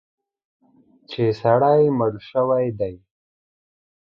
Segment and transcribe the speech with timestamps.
[1.09, 2.95] چې سړی مړ شوی دی.